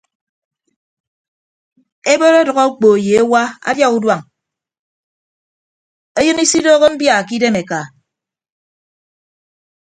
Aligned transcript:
Ebot 2.11 2.33
ọdʌk 2.41 2.59
okpo 2.65 2.87
ye 3.05 3.13
ewa 3.23 3.43
adia 3.69 3.87
uduañ 3.95 4.21
eyịn 6.19 6.41
isidooho 6.43 6.87
mbia 6.93 7.25
ke 7.27 7.33
idem 7.37 7.55
eka. 7.61 7.81